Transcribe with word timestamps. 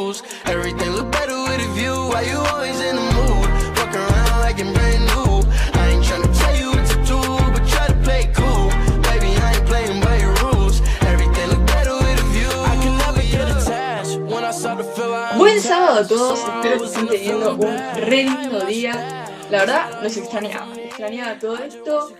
Everything 0.00 0.92
look 0.92 1.12
better 1.12 1.36
with 1.42 1.60
a 1.60 1.68
view. 1.74 1.92
Why 2.08 2.22
you 2.22 2.38
always 2.38 2.80
in 2.80 2.96
the 2.96 3.06
mood? 3.16 3.48
Fuck 3.76 3.94
around 3.94 4.40
like 4.40 4.58
I'm 4.58 4.72
brand 4.72 5.04
new. 5.12 5.44
I 5.76 5.88
ain't 5.92 6.02
tryna 6.02 6.32
tell 6.40 6.56
you 6.56 6.70
what 6.72 6.86
to 6.88 6.96
do, 7.04 7.20
but 7.52 7.68
try 7.68 7.86
to 7.86 7.98
play 8.02 8.32
cool. 8.32 8.70
Baby, 9.04 9.36
I 9.36 9.56
ain't 9.56 9.66
playing 9.66 10.00
by 10.00 10.16
your 10.16 10.32
rules. 10.40 10.80
Everything 11.02 11.50
look 11.52 11.66
better 11.66 11.92
with 11.92 12.18
a 12.18 12.28
view. 12.32 12.48
I 12.48 12.76
can 12.82 12.96
never 12.96 13.20
get 13.20 13.46
attached 13.54 14.16
when 14.20 14.42
I 14.42 14.52
start 14.52 14.78
to 14.78 14.84
feel 14.84 15.10
like 15.10 15.36
Buen 15.36 15.60
sábado 15.60 16.00
a 16.00 16.08
todos, 16.08 16.38
espero 16.40 16.78
que 16.78 16.86
estén 16.86 17.06
teniendo 17.06 17.54
un 17.56 17.76
re 18.08 18.24
lindo 18.24 18.60
día. 18.64 19.26
La 19.50 19.58
verdad, 19.60 20.02
los 20.02 20.16
extrañaba, 20.16 20.74
extrañaba 20.76 21.38
todo 21.38 21.58
esto. 21.58 22.14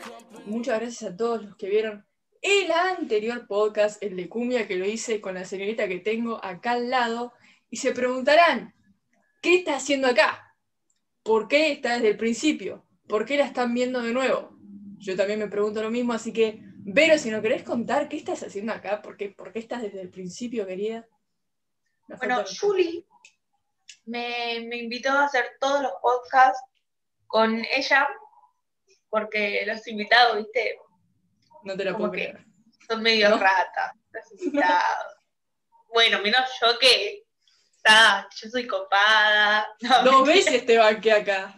Muchas 0.45 0.81
gracias 0.81 1.11
a 1.11 1.17
todos 1.17 1.45
los 1.45 1.57
que 1.57 1.71
vieron 1.71 2.05
el 2.43 2.71
anterior 2.73 3.47
podcast, 3.47 4.03
el 4.03 4.17
de 4.17 4.29
Cumbia, 4.29 4.67
que 4.67 4.77
lo 4.77 4.87
hice 4.87 5.21
con 5.21 5.35
la 5.35 5.47
señorita 5.47 5.89
que 5.89 5.99
tengo 5.99 6.43
acá 6.45 6.73
al 6.73 6.91
lado. 6.91 7.33
Y 7.71 7.77
se 7.77 7.93
preguntarán, 7.93 8.75
¿qué 9.41 9.57
está 9.57 9.77
haciendo 9.77 10.09
acá? 10.09 10.57
¿Por 11.23 11.49
qué 11.49 11.73
está 11.73 11.95
desde 11.95 12.09
el 12.09 12.17
principio? 12.17 12.87
¿Por 13.09 13.25
qué 13.25 13.37
la 13.37 13.47
están 13.47 13.73
viendo 13.75 14.03
de 14.03 14.13
nuevo? 14.13 14.57
Yo 14.99 15.17
también 15.17 15.39
me 15.39 15.49
pregunto 15.49 15.83
lo 15.83 15.91
mismo, 15.91 16.13
así 16.13 16.33
que, 16.33 16.61
Vero, 16.83 17.19
si 17.19 17.31
no 17.31 17.43
querés 17.43 17.63
contar, 17.63 18.09
¿qué 18.09 18.17
estás 18.17 18.43
haciendo 18.43 18.73
acá? 18.73 19.03
¿Por 19.03 19.17
qué, 19.17 19.29
por 19.29 19.53
qué 19.53 19.59
estás 19.59 19.83
desde 19.83 20.01
el 20.01 20.11
principio, 20.11 20.67
querida? 20.67 21.07
Bueno, 22.19 22.43
Julie 22.59 23.05
me, 24.07 24.65
me 24.67 24.79
invitó 24.79 25.11
a 25.11 25.27
hacer 25.27 25.57
todos 25.61 25.83
los 25.83 25.93
podcasts 26.03 26.63
con 27.27 27.65
ella, 27.77 28.09
porque 29.09 29.63
los 29.67 29.87
invitados, 29.87 30.39
viste, 30.39 30.79
no 31.63 31.77
te 31.77 31.85
lo 31.85 31.93
como 31.93 32.09
puedo 32.09 32.13
creer. 32.13 32.45
son 32.89 33.03
medio 33.03 33.31
¿No? 33.31 33.39
ratas, 33.39 33.93
los 34.11 34.43
invitados. 34.43 35.15
bueno, 35.95 36.21
menos 36.23 36.49
yo 36.61 36.79
que, 36.81 37.25
está, 37.83 38.29
yo 38.37 38.51
soy 38.51 38.67
copada. 38.67 39.67
No, 39.81 40.03
Dos 40.03 40.29
veces 40.29 40.67
te 40.67 40.79
banqué 40.79 41.13
acá. 41.13 41.55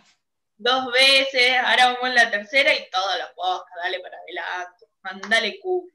Dos 0.56 0.92
veces, 0.92 1.56
ahora 1.58 1.86
vamos 1.86 2.08
en 2.08 2.14
la 2.14 2.30
tercera 2.30 2.72
y 2.72 2.88
todos 2.90 3.18
los 3.18 3.30
podcasts, 3.34 3.80
dale 3.82 4.00
para 4.00 4.16
adelante, 4.16 4.86
mandale 5.02 5.60
cumbia. 5.60 5.92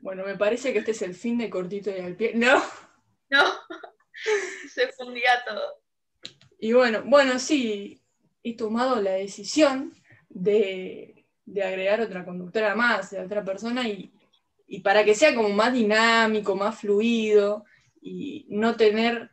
Bueno, 0.00 0.24
me 0.24 0.36
parece 0.36 0.72
que 0.72 0.78
este 0.78 0.92
es 0.92 1.02
el 1.02 1.14
fin 1.14 1.36
de 1.36 1.50
cortito 1.50 1.90
y 1.90 2.00
al 2.00 2.16
pie. 2.16 2.32
No. 2.34 2.62
No, 3.30 3.44
se 4.72 4.88
fundía 4.92 5.44
todo. 5.46 5.82
Y 6.58 6.72
bueno, 6.72 7.02
bueno, 7.04 7.38
sí, 7.38 8.02
he 8.42 8.56
tomado 8.56 9.02
la 9.02 9.10
decisión 9.10 9.92
de, 10.30 11.26
de 11.44 11.62
agregar 11.62 12.00
otra 12.00 12.24
conductora 12.24 12.74
más, 12.74 13.10
de 13.10 13.20
otra 13.20 13.44
persona, 13.44 13.86
y, 13.86 14.10
y 14.66 14.80
para 14.80 15.04
que 15.04 15.14
sea 15.14 15.34
como 15.34 15.50
más 15.50 15.74
dinámico, 15.74 16.56
más 16.56 16.80
fluido, 16.80 17.66
y 18.00 18.46
no 18.48 18.76
tener 18.76 19.30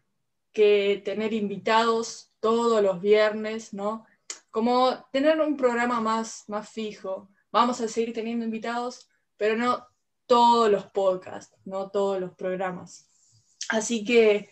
que 0.55 1.01
tener 1.05 1.33
invitados 1.33 2.33
todos 2.39 2.81
los 2.81 3.01
viernes, 3.01 3.73
¿no? 3.73 4.07
Como 4.49 5.05
tener 5.11 5.39
un 5.41 5.57
programa 5.57 5.99
más, 5.99 6.45
más 6.47 6.69
fijo. 6.69 7.29
Vamos 7.51 7.81
a 7.81 7.87
seguir 7.87 8.13
teniendo 8.13 8.45
invitados, 8.45 9.07
pero 9.37 9.55
no 9.57 9.85
todos 10.25 10.71
los 10.71 10.85
podcasts, 10.87 11.55
no 11.65 11.91
todos 11.91 12.19
los 12.19 12.33
programas. 12.33 13.07
Así 13.69 14.03
que 14.03 14.49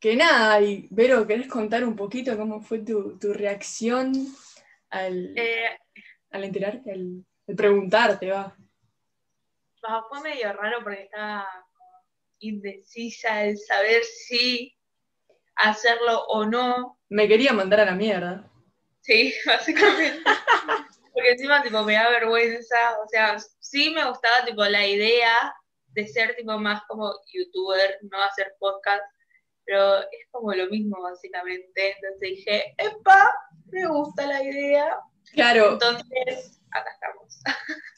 que 0.00 0.14
nada, 0.14 0.60
y 0.60 0.86
Vero, 0.90 1.26
¿querés 1.26 1.48
contar 1.48 1.84
un 1.84 1.96
poquito 1.96 2.36
cómo 2.36 2.60
fue 2.60 2.80
tu, 2.80 3.18
tu 3.18 3.32
reacción 3.32 4.12
al, 4.90 5.36
Eh, 5.36 5.76
al 6.30 6.44
enterarte, 6.44 6.92
al, 6.92 7.24
al 7.48 7.54
preguntarte, 7.56 8.30
va? 8.30 8.56
Ah, 9.82 10.04
fue 10.08 10.20
medio 10.20 10.52
raro 10.52 10.78
porque 10.82 11.02
estaba 11.02 11.46
indecisa 12.40 13.44
el 13.44 13.58
saber 13.58 14.04
si 14.04 14.77
hacerlo 15.58 16.24
o 16.28 16.44
no. 16.44 16.98
Me 17.08 17.28
quería 17.28 17.52
mandar 17.52 17.80
a 17.80 17.84
la 17.86 17.94
mierda. 17.94 18.50
Sí, 19.02 19.34
básicamente. 19.46 20.20
porque 21.12 21.30
encima 21.32 21.62
tipo 21.62 21.82
me 21.82 21.94
da 21.94 22.08
vergüenza. 22.10 22.98
O 23.04 23.08
sea, 23.08 23.36
sí 23.60 23.90
me 23.90 24.08
gustaba 24.08 24.44
tipo 24.44 24.64
la 24.64 24.86
idea 24.86 25.54
de 25.88 26.06
ser 26.06 26.36
tipo 26.36 26.58
más 26.58 26.82
como 26.88 27.12
youtuber, 27.32 27.98
no 28.02 28.22
hacer 28.22 28.54
podcast. 28.58 29.02
Pero 29.64 30.00
es 30.00 30.26
como 30.30 30.52
lo 30.54 30.66
mismo 30.68 31.00
básicamente. 31.02 31.94
Entonces 31.96 32.20
dije, 32.20 32.74
epa, 32.78 33.30
me 33.66 33.86
gusta 33.86 34.26
la 34.26 34.42
idea. 34.42 34.98
Claro, 35.32 35.72
Entonces, 35.72 36.60
acá 36.70 36.90
estamos. 36.92 37.40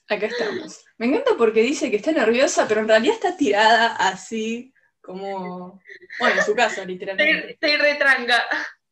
acá 0.08 0.26
estamos. 0.26 0.84
Me 0.98 1.06
encanta 1.06 1.32
porque 1.38 1.62
dice 1.62 1.90
que 1.90 1.96
está 1.96 2.10
nerviosa, 2.12 2.66
pero 2.66 2.80
en 2.80 2.88
realidad 2.88 3.14
está 3.14 3.36
tirada 3.36 3.94
así, 3.96 4.74
como, 5.00 5.80
bueno, 6.18 6.40
en 6.40 6.44
su 6.44 6.54
casa, 6.54 6.84
literalmente. 6.84 7.52
estoy 7.52 7.76
retranca. 7.76 8.42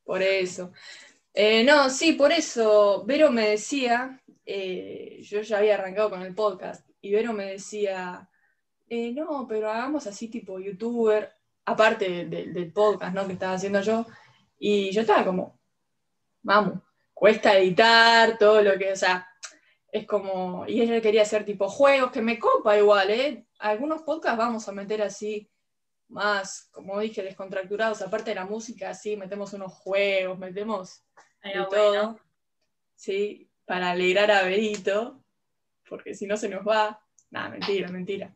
Por 0.05 0.23
eso. 0.23 0.73
Eh, 1.35 1.63
no, 1.65 1.91
sí, 1.91 2.13
por 2.15 2.33
eso. 2.33 3.05
Vero 3.07 3.31
me 3.31 3.51
decía, 3.51 4.21
eh, 4.47 5.19
yo 5.23 5.43
ya 5.43 5.59
había 5.59 5.75
arrancado 5.75 6.11
con 6.11 6.23
el 6.23 6.35
podcast, 6.35 6.89
y 7.01 7.13
Vero 7.13 7.33
me 7.33 7.45
decía, 7.53 8.29
eh, 8.89 9.13
no, 9.13 9.47
pero 9.49 9.71
hagamos 9.71 10.07
así 10.07 10.29
tipo 10.29 10.59
youtuber, 10.59 11.31
aparte 11.67 12.09
de- 12.09 12.25
de- 12.25 12.47
del 12.53 12.73
podcast, 12.73 13.15
¿no? 13.15 13.27
Que 13.27 13.35
estaba 13.35 13.53
haciendo 13.55 13.81
yo. 13.83 14.07
Y 14.59 14.91
yo 14.91 15.03
estaba 15.03 15.25
como, 15.25 15.61
vamos, 16.43 16.81
cuesta 17.13 17.57
editar, 17.57 18.39
todo 18.39 18.63
lo 18.63 18.77
que, 18.79 18.93
o 18.93 18.97
sea, 18.97 19.29
es 19.93 20.07
como, 20.07 20.65
y 20.67 20.81
ella 20.83 21.01
quería 21.01 21.23
hacer 21.23 21.45
tipo 21.45 21.69
juegos, 21.69 22.11
que 22.11 22.23
me 22.23 22.39
copa 22.39 22.77
igual, 22.77 23.11
¿eh? 23.11 23.47
Algunos 23.59 24.03
podcasts 24.03 24.39
vamos 24.39 24.69
a 24.69 24.73
meter 24.73 25.03
así, 25.03 25.49
más, 26.09 26.69
como 26.73 26.99
dije, 26.99 27.23
descontracturados, 27.23 28.03
aparte 28.03 28.31
de 28.31 28.37
la 28.37 28.47
música, 28.47 28.91
así, 28.91 29.17
metemos 29.17 29.53
unos 29.53 29.73
juegos, 29.73 30.39
metemos 30.39 31.03
de 31.43 31.51
Pero 31.53 31.69
todo. 31.69 32.21
¿sí? 32.95 33.51
Para 33.65 33.91
alegrar 33.91 34.31
a 34.31 34.43
Berito, 34.43 35.23
porque 35.89 36.15
si 36.15 36.27
no 36.27 36.37
se 36.37 36.49
nos 36.49 36.67
va. 36.67 37.01
Nada, 37.31 37.51
mentira, 37.51 37.89
mentira. 37.89 38.35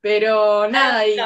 Pero 0.00 0.68
nada, 0.68 1.06
y 1.06 1.16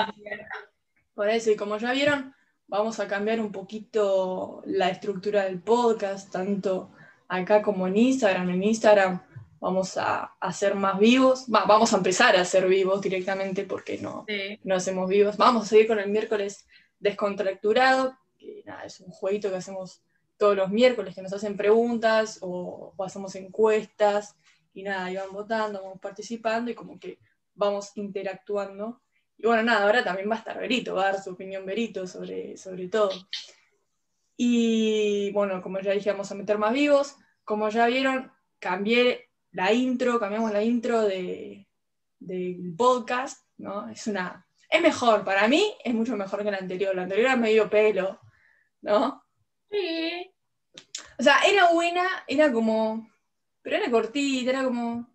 por 1.15 1.29
eso, 1.29 1.51
y 1.51 1.57
como 1.57 1.77
ya 1.77 1.93
vieron, 1.93 2.35
vamos 2.67 2.99
a 2.99 3.07
cambiar 3.07 3.41
un 3.41 3.53
poquito 3.53 4.63
la 4.65 4.89
estructura 4.89 5.45
del 5.45 5.61
podcast, 5.61 6.33
tanto 6.33 6.93
acá 7.29 7.61
como 7.61 7.87
en 7.87 7.97
Instagram. 7.97 8.49
En 8.51 8.63
Instagram 8.63 9.21
vamos 9.61 9.97
a 9.99 10.35
hacer 10.41 10.75
más 10.75 10.99
vivos, 10.99 11.47
Va, 11.53 11.65
vamos 11.67 11.93
a 11.93 11.99
empezar 11.99 12.35
a 12.37 12.41
hacer 12.41 12.67
vivos 12.67 13.01
directamente 13.01 13.65
porque 13.65 13.99
no, 13.99 14.25
Sí. 14.27 14.59
no 14.65 14.75
hacemos 14.75 15.09
vivos. 15.09 15.37
Vamos 15.37 15.65
a 15.65 15.67
seguir 15.69 15.87
con 15.87 15.99
el 15.99 16.09
miércoles 16.11 16.67
descontracturado, 16.99 18.17
que 18.39 18.63
nada, 18.67 18.85
es 18.85 19.01
un 19.01 19.11
jueguito 19.11 19.51
que 19.51 19.57
hacemos 19.57 20.03
todos 20.39 20.57
los 20.57 20.71
miércoles, 20.71 21.15
que 21.15 21.23
nos 21.23 21.33
hacen 21.35 21.57
preguntas 21.57 22.39
o, 22.41 22.95
o 22.97 23.05
hacemos 23.05 23.35
encuestas 23.35 24.35
y 24.73 24.83
nada, 24.83 25.11
y 25.11 25.17
van 25.17 25.33
votando, 25.33 25.83
vamos 25.83 26.01
participando 26.01 26.71
y 26.71 26.75
como 26.75 26.99
que 26.99 27.19
vamos 27.55 27.91
interactuando. 27.97 29.03
Y 29.37 29.47
bueno, 29.47 29.63
nada, 29.63 29.85
ahora 29.85 30.03
también 30.05 30.31
va 30.31 30.35
a 30.37 30.39
estar 30.39 30.59
Berito, 30.59 30.95
va 30.95 31.03
a 31.09 31.13
dar 31.13 31.23
su 31.23 31.31
opinión 31.31 31.67
Berito 31.67 32.07
sobre, 32.07 32.57
sobre 32.57 32.89
todo. 32.89 33.11
Y 34.37 35.31
bueno, 35.33 35.61
como 35.63 35.81
ya 35.81 35.93
dije, 35.93 36.11
vamos 36.11 36.31
a 36.33 36.35
meter 36.35 36.59
más 36.59 36.73
vivos. 36.73 37.17
Como 37.45 37.69
ya 37.69 37.87
vieron, 37.87 38.33
cambié 38.59 39.30
la 39.53 39.73
intro, 39.73 40.19
cambiamos 40.21 40.53
la 40.53 40.63
intro 40.63 41.03
de, 41.03 41.67
del 42.19 42.75
podcast, 42.77 43.45
¿no? 43.59 43.89
Es 43.89 44.07
una. 44.07 44.47
Es 44.69 44.81
mejor, 44.81 45.25
para 45.25 45.49
mí 45.49 45.75
es 45.85 45.93
mucho 45.93 46.17
mejor 46.17 46.45
que 46.45 46.51
la 46.51 46.59
anterior. 46.59 46.95
La 46.95 47.03
anterior 47.03 47.27
era 47.27 47.37
medio 47.37 47.69
pelo, 47.69 48.21
¿no? 48.83 49.25
Sí. 49.71 50.31
O 51.19 51.23
sea, 51.23 51.41
era 51.47 51.73
buena, 51.73 52.07
era 52.29 52.53
como. 52.53 53.11
Pero 53.63 53.77
era 53.77 53.91
cortita, 53.91 54.51
era 54.51 54.65
como. 54.65 55.09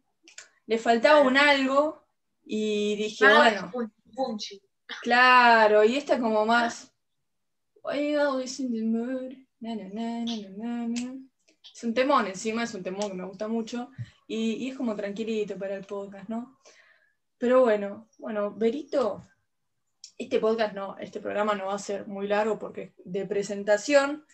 Le 0.68 0.78
faltaba 0.78 1.22
un 1.22 1.38
algo. 1.38 2.04
Y 2.44 2.96
dije, 2.96 3.26
Ah, 3.26 3.38
bueno, 3.38 3.90
punchi. 4.14 4.62
claro, 5.02 5.84
y 5.84 5.96
esta 5.96 6.20
como 6.20 6.46
más. 6.46 6.94
Es 11.74 11.84
un 11.84 11.94
temón 11.94 12.28
encima, 12.28 12.64
es 12.64 12.74
un 12.74 12.84
temón 12.84 13.10
que 13.10 13.16
me 13.16 13.26
gusta 13.26 13.48
mucho. 13.48 13.90
Y, 14.28 14.70
es 14.70 14.78
como 14.78 14.96
tranquilito 14.96 15.58
para 15.58 15.76
el 15.76 15.86
podcast, 15.86 16.30
¿no? 16.30 16.60
Pero 17.38 17.62
bueno, 17.62 18.10
bueno, 18.18 18.52
Berito, 18.52 19.22
este 20.18 20.40
podcast 20.40 20.74
no, 20.74 20.98
este 20.98 21.20
programa 21.20 21.54
no 21.56 21.68
va 21.68 21.76
a 21.76 21.80
ser 21.80 22.08
muy 22.08 22.28
largo 22.28 22.58
porque 22.58 22.82
es 22.84 22.94
de 23.04 23.26
presentación. 23.26 24.26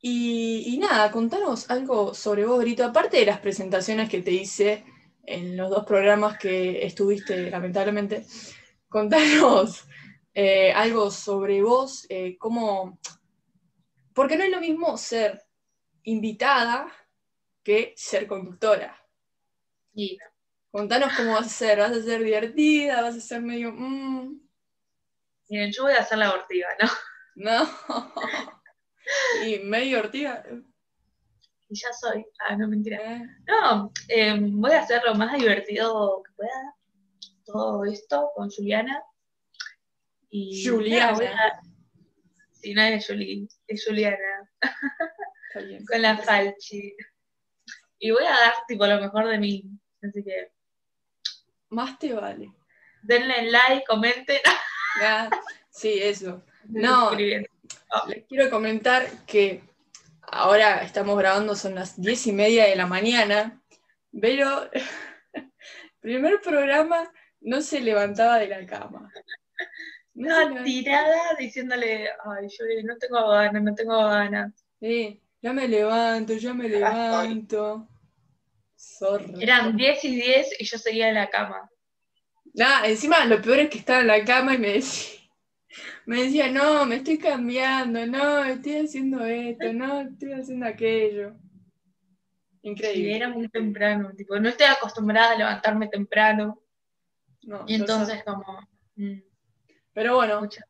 Y, 0.00 0.74
y 0.74 0.78
nada, 0.78 1.10
contanos 1.10 1.70
algo 1.70 2.14
sobre 2.14 2.44
vos, 2.44 2.58
Berito, 2.58 2.84
aparte 2.84 3.16
de 3.18 3.26
las 3.26 3.40
presentaciones 3.40 4.08
que 4.08 4.22
te 4.22 4.30
hice 4.30 4.84
en 5.24 5.56
los 5.56 5.70
dos 5.70 5.84
programas 5.84 6.38
que 6.38 6.86
estuviste, 6.86 7.50
lamentablemente, 7.50 8.24
contanos 8.88 9.84
eh, 10.34 10.72
algo 10.72 11.10
sobre 11.10 11.62
vos, 11.62 12.06
eh, 12.08 12.36
cómo, 12.38 12.98
porque 14.14 14.36
no 14.36 14.44
es 14.44 14.50
lo 14.50 14.60
mismo 14.60 14.96
ser 14.96 15.44
invitada 16.04 16.90
que 17.62 17.92
ser 17.96 18.26
conductora. 18.26 18.97
Contanos 20.70 21.12
cómo 21.16 21.32
vas 21.32 21.46
a 21.46 21.50
ser, 21.50 21.78
vas 21.78 21.92
a 21.92 22.02
ser 22.02 22.22
divertida, 22.22 23.02
vas 23.02 23.16
a 23.16 23.20
ser 23.20 23.40
medio... 23.42 23.72
mm, 23.72 24.38
Miren, 25.50 25.72
yo 25.72 25.84
voy 25.84 25.92
a 25.94 26.00
hacer 26.00 26.18
la 26.18 26.28
abortiva, 26.28 26.68
¿no? 26.80 26.88
No. 27.36 27.68
Y 29.42 29.60
medio 29.60 30.00
ortiga. 30.00 30.44
Y 31.70 31.74
ya 31.80 31.88
soy. 31.94 32.26
Ah, 32.40 32.54
no, 32.56 32.68
mentira. 32.68 32.98
eh, 33.02 33.22
No, 33.46 33.90
eh, 34.08 34.36
voy 34.38 34.72
a 34.72 34.80
hacer 34.82 35.02
lo 35.02 35.14
más 35.14 35.32
divertido 35.38 36.22
que 36.24 36.32
pueda. 36.34 36.74
Todo 37.46 37.86
esto 37.86 38.30
con 38.34 38.50
Juliana. 38.50 39.02
Y 40.28 40.62
Juliana. 40.68 41.12
nada, 41.12 41.46
a- 41.46 41.60
Sí, 42.52 42.74
no 42.74 42.82
es 42.82 43.06
Juli, 43.06 43.48
es 43.66 43.84
Juliana. 43.86 44.50
Está 44.60 45.60
bien. 45.66 45.84
Con 45.90 46.02
la 46.02 46.18
Falchi. 46.18 46.94
Y 48.00 48.10
voy 48.10 48.24
a 48.24 48.30
dar 48.30 48.52
tipo 48.66 48.84
lo 48.86 49.00
mejor 49.00 49.26
de 49.28 49.38
mí. 49.38 49.64
Así 50.02 50.22
que 50.24 50.52
Más 51.70 51.98
te 51.98 52.12
vale. 52.12 52.52
denle 53.02 53.50
like, 53.50 53.84
comenten. 53.86 54.38
Ah, 55.00 55.30
Sí, 55.70 55.98
eso. 56.02 56.42
No. 56.68 57.12
Les 57.14 57.46
quiero 58.28 58.50
comentar 58.50 59.06
que 59.26 59.62
ahora 60.22 60.82
estamos 60.82 61.16
grabando, 61.16 61.54
son 61.54 61.76
las 61.76 62.00
diez 62.00 62.26
y 62.26 62.32
media 62.32 62.64
de 62.66 62.74
la 62.74 62.86
mañana, 62.86 63.62
pero 64.20 64.68
primer 66.00 66.40
programa 66.40 67.12
no 67.40 67.60
se 67.60 67.80
levantaba 67.80 68.38
de 68.38 68.48
la 68.48 68.66
cama. 68.66 69.12
No 70.14 70.36
levantaba. 70.36 70.64
tirada 70.64 71.34
diciéndole, 71.38 72.08
ay, 72.24 72.48
Juli, 72.56 72.82
no 72.82 72.96
tengo 72.96 73.28
ganas, 73.28 73.62
no 73.62 73.74
tengo 73.74 73.98
ganas. 74.04 74.52
Sí, 74.80 75.22
ya 75.40 75.52
me 75.52 75.68
levanto, 75.68 76.32
ya 76.34 76.54
me 76.54 76.68
levanto. 76.68 77.86
Zorra. 78.78 79.26
Eran 79.40 79.76
10 79.76 80.04
y 80.04 80.14
10 80.14 80.60
y 80.60 80.64
yo 80.64 80.78
seguía 80.78 81.08
en 81.08 81.16
la 81.16 81.28
cama. 81.28 81.68
Nah, 82.54 82.86
encima 82.86 83.24
lo 83.24 83.42
peor 83.42 83.58
es 83.60 83.70
que 83.70 83.78
estaba 83.78 84.00
en 84.00 84.06
la 84.06 84.24
cama 84.24 84.54
y 84.54 84.58
me 84.58 84.72
decía, 84.74 85.20
me 86.06 86.22
decía, 86.24 86.50
no, 86.50 86.86
me 86.86 86.96
estoy 86.96 87.18
cambiando, 87.18 88.06
no, 88.06 88.44
estoy 88.44 88.76
haciendo 88.76 89.24
esto, 89.24 89.72
no, 89.72 90.00
estoy 90.00 90.32
haciendo 90.32 90.66
aquello. 90.66 91.34
Increíble. 92.62 93.16
era 93.16 93.28
muy 93.28 93.48
temprano, 93.48 94.12
tipo, 94.16 94.38
no 94.38 94.48
estoy 94.48 94.66
acostumbrada 94.66 95.32
a 95.32 95.36
levantarme 95.36 95.88
temprano. 95.88 96.60
No, 97.42 97.64
Y 97.66 97.74
entonces 97.74 98.22
como, 98.24 98.68
mm. 98.96 99.20
Pero 99.92 100.16
bueno, 100.16 100.40
mucha 100.40 100.64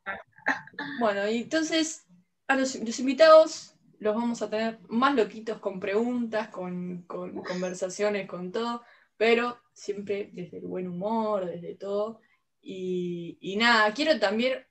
bueno, 1.01 1.29
y 1.29 1.43
entonces 1.43 2.07
a 2.47 2.57
los, 2.57 2.75
los 2.77 2.99
invitados 2.99 3.75
los 3.99 4.15
vamos 4.15 4.43
a 4.43 4.51
tener 4.51 4.79
más 4.89 5.15
loquitos 5.15 5.59
con 5.59 5.81
preguntas, 5.81 6.49
con, 6.49 7.03
con 7.03 7.43
conversaciones, 7.43 8.29
con 8.29 8.53
todo, 8.53 8.83
pero 9.17 9.59
siempre 9.73 10.31
desde 10.33 10.59
el 10.59 10.67
buen 10.67 10.89
humor, 10.89 11.47
desde 11.47 11.75
todo. 11.75 12.21
Y, 12.61 13.39
y 13.41 13.57
nada, 13.57 13.93
quiero 13.95 14.19
también 14.19 14.65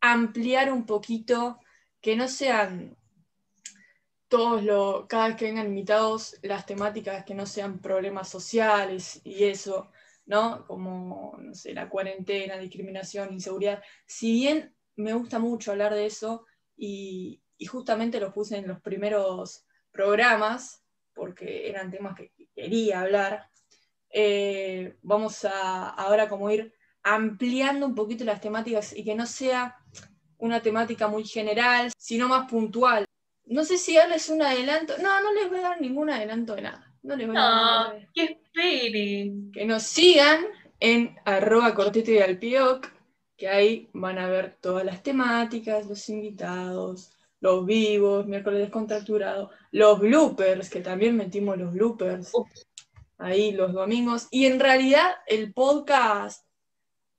ampliar 0.00 0.72
un 0.72 0.84
poquito, 0.84 1.58
que 2.00 2.16
no 2.16 2.28
sean 2.28 2.96
todos 4.28 4.64
los, 4.64 5.06
cada 5.06 5.28
vez 5.28 5.36
que 5.36 5.44
vengan 5.44 5.66
invitados, 5.66 6.38
las 6.42 6.64
temáticas 6.66 7.24
que 7.24 7.34
no 7.34 7.46
sean 7.46 7.80
problemas 7.80 8.28
sociales 8.28 9.20
y 9.24 9.44
eso, 9.44 9.90
¿no? 10.24 10.66
Como, 10.66 11.36
no 11.38 11.54
sé, 11.54 11.74
la 11.74 11.88
cuarentena, 11.88 12.56
discriminación, 12.56 13.32
inseguridad. 13.32 13.82
Si 14.06 14.32
bien 14.32 14.74
me 14.96 15.12
gusta 15.12 15.38
mucho 15.38 15.70
hablar 15.70 15.94
de 15.94 16.06
eso 16.06 16.46
y, 16.76 17.41
y 17.62 17.66
justamente 17.66 18.18
los 18.18 18.32
puse 18.32 18.56
en 18.56 18.66
los 18.66 18.80
primeros 18.80 19.64
programas, 19.92 20.82
porque 21.14 21.68
eran 21.68 21.92
temas 21.92 22.16
que 22.16 22.32
quería 22.56 23.02
hablar, 23.02 23.48
eh, 24.10 24.96
vamos 25.02 25.44
a 25.44 25.90
ahora 25.90 26.28
como 26.28 26.50
ir 26.50 26.74
ampliando 27.04 27.86
un 27.86 27.94
poquito 27.94 28.24
las 28.24 28.40
temáticas 28.40 28.92
y 28.96 29.04
que 29.04 29.14
no 29.14 29.26
sea 29.26 29.76
una 30.38 30.60
temática 30.60 31.06
muy 31.06 31.24
general, 31.24 31.92
sino 31.96 32.26
más 32.26 32.50
puntual. 32.50 33.04
No 33.44 33.64
sé 33.64 33.78
si 33.78 33.94
darles 33.94 34.28
un 34.28 34.42
adelanto. 34.42 34.94
No, 34.98 35.22
no 35.22 35.32
les 35.32 35.48
voy 35.48 35.60
a 35.60 35.68
dar 35.68 35.80
ningún 35.80 36.10
adelanto 36.10 36.56
de 36.56 36.62
nada. 36.62 36.92
No 37.04 37.14
les 37.14 37.28
voy 37.28 37.36
a 37.36 37.40
dar 37.40 38.08
que 38.12 38.24
esperen. 38.24 39.52
Que 39.52 39.64
nos 39.64 39.84
sigan 39.84 40.46
en 40.80 41.14
arroba 41.24 41.72
cortito 41.74 42.10
y 42.10 42.18
al 42.18 42.40
pioc, 42.40 42.88
que 43.36 43.48
ahí 43.48 43.88
van 43.92 44.18
a 44.18 44.26
ver 44.26 44.58
todas 44.60 44.84
las 44.84 45.00
temáticas, 45.04 45.86
los 45.86 46.08
invitados, 46.08 47.12
los 47.42 47.66
vivos, 47.66 48.26
miércoles 48.26 48.60
descontracturado, 48.60 49.50
los 49.72 49.98
bloopers, 49.98 50.70
que 50.70 50.80
también 50.80 51.16
metimos 51.16 51.58
los 51.58 51.72
bloopers 51.72 52.30
Uf. 52.32 52.48
ahí 53.18 53.50
los 53.50 53.72
domingos. 53.72 54.28
Y 54.30 54.46
en 54.46 54.60
realidad 54.60 55.10
el 55.26 55.52
podcast 55.52 56.46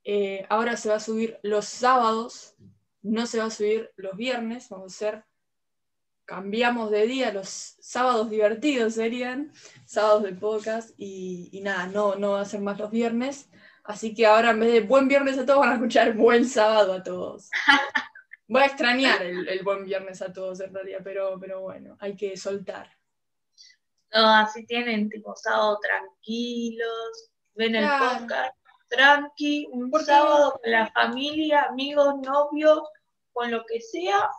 eh, 0.06 0.46
ahora 0.50 0.78
se 0.78 0.88
va 0.88 0.96
a 0.96 1.02
subir 1.02 1.40
los 1.44 1.66
sábados, 1.66 2.56
no 3.02 3.26
se 3.26 3.40
va 3.40 3.46
a 3.46 3.50
subir 3.50 3.92
los 3.98 4.16
viernes, 4.16 4.70
vamos 4.70 4.94
a 4.94 4.96
hacer, 4.96 5.26
cambiamos 6.24 6.90
de 6.90 7.06
día, 7.06 7.34
los 7.34 7.76
sábados 7.82 8.30
divertidos 8.30 8.94
serían, 8.94 9.52
sábados 9.86 10.24
de 10.24 10.32
podcast, 10.32 10.92
y, 10.96 11.50
y 11.52 11.60
nada, 11.60 11.88
no, 11.88 12.16
no 12.16 12.32
va 12.32 12.42
a 12.42 12.46
ser 12.46 12.62
más 12.62 12.80
los 12.80 12.92
viernes. 12.92 13.50
Así 13.84 14.16
que 14.16 14.26
ahora 14.26 14.52
en 14.52 14.62
vez 14.62 14.72
de 14.72 14.80
buen 14.80 15.10
viernes 15.10 15.38
a 15.38 15.46
todos 15.46 15.60
van 15.60 15.72
a 15.72 15.74
escuchar 15.74 16.14
buen 16.14 16.48
sábado 16.48 16.94
a 16.94 17.04
todos. 17.04 17.50
Voy 18.54 18.62
a 18.62 18.66
extrañar 18.68 19.22
el, 19.24 19.48
el 19.50 19.64
buen 19.64 19.84
viernes 19.84 20.22
a 20.22 20.32
todos 20.32 20.60
en 20.62 20.74
realidad, 20.74 21.00
pero, 21.04 21.38
pero 21.40 21.62
bueno, 21.62 21.98
hay 22.00 22.16
que 22.16 22.38
soltar. 22.38 22.90
No, 24.14 24.30
así 24.36 24.66
tienen 24.66 25.10
tipo 25.10 25.36
sábado 25.36 25.80
tranquilos, 25.82 27.32
ven 27.56 27.76
el 27.76 27.88
podcast 27.88 28.56
tranqui, 28.90 29.68
un 29.72 29.90
Porque- 29.90 30.06
sábado 30.06 30.60
con 30.62 30.72
la 30.72 30.86
familia, 30.92 31.64
amigos, 31.64 32.14
novios, 32.24 32.82
con 33.32 33.50
lo 33.50 33.66
que 33.66 33.82
sea, 33.82 34.30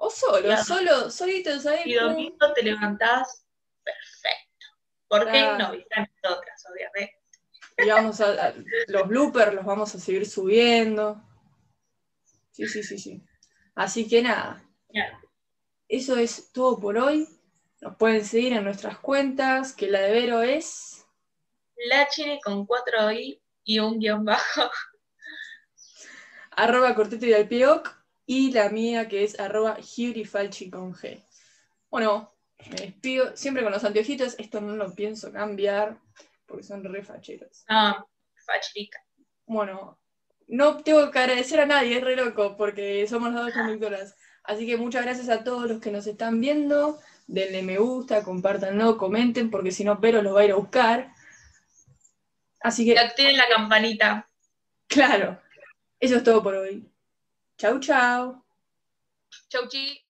O 0.00 0.10
solo, 0.10 0.42
Claro. 0.44 0.62
solo, 0.64 1.10
solitos 1.10 1.66
ahí. 1.66 1.80
y 1.86 1.94
domingo 1.94 2.52
te 2.54 2.62
levantás 2.62 3.44
perfecto. 3.82 4.66
Porque 5.08 5.30
Claro. 5.30 5.58
no, 5.58 5.72
están 5.74 6.06
nosotras, 6.22 6.64
obviamente. 6.70 7.18
Y 7.78 7.88
vamos 7.88 8.20
a, 8.20 8.48
a- 8.48 8.54
los 8.88 9.08
bloopers 9.08 9.54
los 9.54 9.64
vamos 9.64 9.92
a 9.94 9.98
seguir 9.98 10.24
subiendo. 10.28 11.20
Sí, 12.58 12.66
sí, 12.66 12.82
sí, 12.82 12.98
sí. 12.98 13.22
Así 13.76 14.08
que 14.08 14.20
nada, 14.20 14.60
Ya. 14.88 15.20
eso 15.86 16.16
es 16.16 16.50
todo 16.50 16.80
por 16.80 16.98
hoy. 16.98 17.28
Nos 17.80 17.94
pueden 17.96 18.24
seguir 18.24 18.52
en 18.52 18.64
nuestras 18.64 18.98
cuentas, 18.98 19.72
que 19.72 19.88
la 19.88 20.00
de 20.00 20.10
Vero 20.10 20.42
es 20.42 21.06
La 21.88 22.08
Chini 22.08 22.40
con 22.40 22.66
cuatro 22.66 23.12
i 23.12 23.40
y 23.62 23.78
un 23.78 24.00
guion 24.00 24.24
bajo. 24.24 24.68
arroba 26.50 26.96
cortito 26.96 27.26
y 27.26 27.32
al 27.32 27.46
pioc, 27.46 27.96
y 28.26 28.50
la 28.50 28.70
mía 28.70 29.06
que 29.06 29.22
es 29.22 29.38
arroba 29.38 29.78
Falchi 30.28 30.68
con 30.68 30.92
G. 30.94 31.24
Bueno, 31.88 32.34
me 32.70 32.74
despido 32.74 33.36
siempre 33.36 33.62
con 33.62 33.70
los 33.70 33.84
anteojitos, 33.84 34.34
esto 34.40 34.60
no 34.60 34.74
lo 34.74 34.92
pienso 34.96 35.30
cambiar, 35.30 36.00
porque 36.44 36.64
son 36.64 36.82
re 36.82 37.04
facheros. 37.04 37.64
Ah, 37.68 38.04
facherica. 38.44 38.98
Bueno, 39.46 40.00
no 40.48 40.78
tengo 40.78 41.10
que 41.10 41.18
agradecer 41.18 41.60
a 41.60 41.66
nadie, 41.66 41.98
es 41.98 42.04
re 42.04 42.16
loco, 42.16 42.56
porque 42.56 43.06
somos 43.08 43.32
las 43.32 43.44
dos 43.46 43.52
conductoras. 43.54 44.16
Así 44.42 44.66
que 44.66 44.76
muchas 44.76 45.04
gracias 45.04 45.28
a 45.28 45.44
todos 45.44 45.68
los 45.68 45.80
que 45.80 45.90
nos 45.90 46.06
están 46.06 46.40
viendo. 46.40 46.98
Denle 47.26 47.62
me 47.62 47.78
gusta, 47.78 48.22
compártanlo, 48.22 48.96
comenten, 48.96 49.50
porque 49.50 49.70
si 49.70 49.84
no, 49.84 50.00
Pero 50.00 50.22
los 50.22 50.34
va 50.34 50.40
a 50.40 50.44
ir 50.46 50.52
a 50.52 50.56
buscar. 50.56 51.12
Así 52.60 52.90
Y 52.90 52.94
que, 52.94 52.98
activen 52.98 53.36
la 53.36 53.46
campanita. 53.48 54.28
claro, 54.86 55.40
eso 56.00 56.16
es 56.16 56.24
todo 56.24 56.42
por 56.42 56.54
hoy. 56.54 56.90
Chau, 57.58 57.78
chau. 57.80 58.42
Chau, 59.48 59.68
chi. 59.68 60.04